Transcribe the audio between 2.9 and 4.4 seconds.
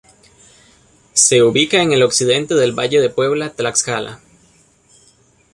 de Puebla-Tlaxcala.